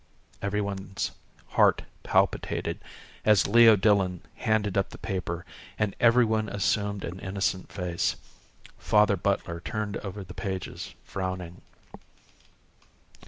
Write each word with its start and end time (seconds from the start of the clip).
Everyone's 0.41 1.11
heart 1.49 1.83
palpitated 2.01 2.79
as 3.23 3.45
Leo 3.45 3.75
Dillon 3.75 4.21
handed 4.37 4.75
up 4.75 4.89
the 4.89 4.97
paper 4.97 5.45
and 5.77 5.95
everyone 5.99 6.49
assumed 6.49 7.03
an 7.03 7.19
innocent 7.19 7.71
face. 7.71 8.15
Father 8.79 9.15
Butler 9.15 9.59
turned 9.59 9.97
over 9.97 10.23
the 10.23 10.33
pages, 10.33 10.95
frowning. 11.03 11.61